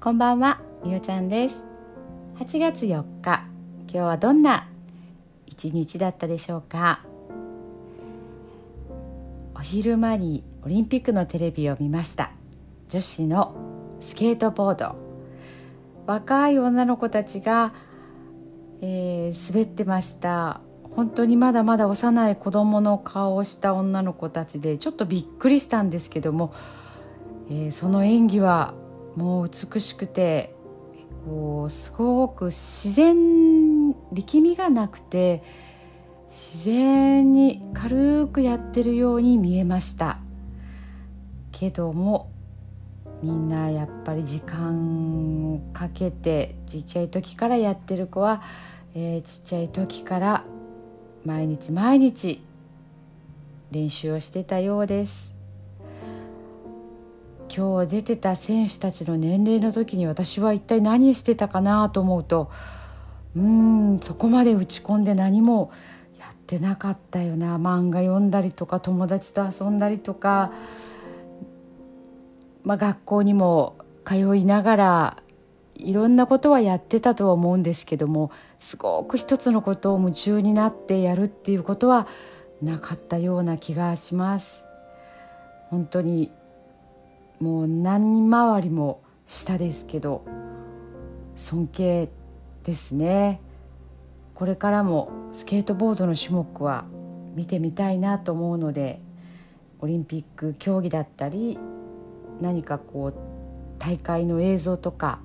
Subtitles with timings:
[0.00, 1.64] こんばんは、みおちゃんです。
[2.38, 3.42] 8月4日、
[3.88, 4.68] 今日はどんな
[5.44, 7.00] 一日だったでしょうか？
[9.56, 12.30] お昼間にオリンピックのテレビを見ました。
[12.88, 13.56] 女子の
[13.98, 14.94] スケートボード。
[16.06, 17.72] 若い女の子たちが、
[18.80, 20.60] えー、滑ってました。
[20.94, 26.54] 本当にまだまだ幼い子供の顔をした女の子たちでちょっとびっくりしたんですけども、
[27.50, 28.74] えー、その演技は
[29.16, 30.54] もう美しくて
[31.24, 35.42] こうすごく自然力みがなくて
[36.30, 40.18] 自然に軽くやってるように見えました。
[41.52, 42.30] けども
[43.22, 48.42] みんなやっぱり時間をかけてちっちゃい時からやってる子は、
[48.94, 50.44] えー、ちっちゃい時から
[51.24, 52.40] 毎日毎日
[53.72, 55.37] 練習をしてたようです。
[57.58, 62.52] 今日出てた選手たちの年齢の時に私は一体何してたかなと思うと
[63.34, 65.72] うんそこまで打ち込んで何も
[66.20, 70.52] やってなかったよな漫画読んだりとか友達と遊んだりとか、
[72.62, 75.16] まあ、学校にも通いながら
[75.74, 82.06] いろんなことはやってたとは思うんですけどもすごく一つのことを夢中になってやるっていうことは
[82.62, 84.64] なかったような気がします。
[85.70, 86.30] 本当に
[87.40, 90.24] もう何回りも下ですけど
[91.36, 92.08] 尊敬
[92.64, 93.40] ですね
[94.34, 96.84] これからもスケートボードの種目は
[97.34, 99.00] 見てみたいなと思うので
[99.80, 101.58] オリンピック競技だったり
[102.40, 103.14] 何かこう
[103.78, 105.20] 大会の映像とか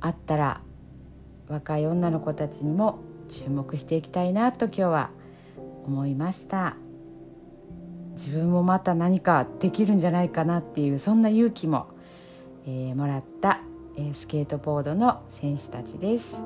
[0.00, 0.60] あったら
[1.48, 5.10] 若い女の子たちにも注目していきたいなと今日は
[5.86, 6.89] 思いました。
[8.12, 11.88] 自分もまた何かできるんじゃないかなっていうそんな勇気も、
[12.66, 13.60] えー、もらった、
[13.96, 16.44] えー、スケートボードの選手たちです。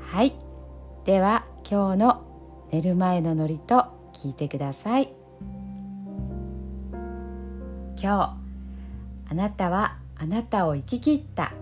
[0.00, 0.34] はい。
[1.04, 5.12] では今日の寝る前のノリと聞いてください。
[8.00, 8.34] 今日
[9.30, 11.52] あなたはあなたを生き切った。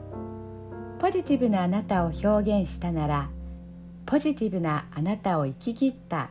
[0.99, 3.29] ポジティブなあなたを表現したなら
[4.07, 6.31] ポジティブなあなたを生き切った。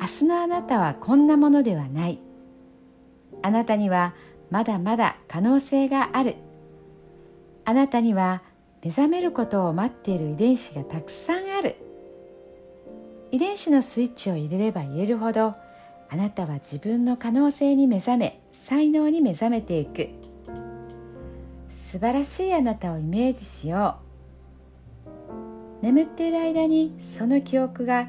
[0.00, 2.18] 明日のあなたはこんなものではない。
[3.42, 4.14] あなたには
[4.50, 6.36] まだまだ可能性がある。
[7.64, 8.42] あなたには
[8.82, 11.76] 目覚めることを待っている遺伝子がたくさんある。
[13.30, 15.54] 遺伝子のスイッチを入れれば入れるほど
[16.10, 20.08] あなたは自分の可能性に目覚め才能に目覚めていく。
[21.68, 23.96] 素晴らしいあなたをイメージしよ
[25.82, 25.84] う。
[25.84, 28.08] 眠っている間にその記憶が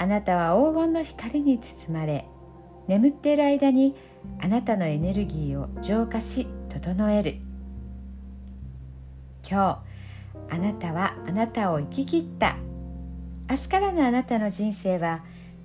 [0.00, 2.24] あなたは黄金の光に包まれ
[2.88, 3.94] 眠っている間に
[4.40, 7.36] あなたのエネルギーを浄化し整える。
[9.46, 9.82] 今
[10.48, 12.56] 日あなたはあなたを生き切った。
[13.50, 15.22] 明日からのあなたの人生は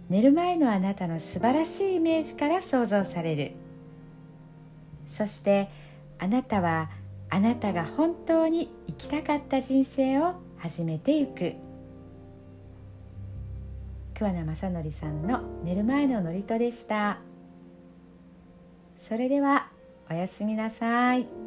[0.09, 3.53] 寝る前のあなたの素晴らしいイメージから想像される。
[5.07, 5.69] そして
[6.19, 6.89] あなたは
[7.29, 11.55] あなたが本当に生きたかった人生を始めていく。
[14.17, 17.19] 桑名正則さんの寝る前の祝詞でした
[18.97, 19.67] それでは
[20.09, 21.44] おやすみなさい。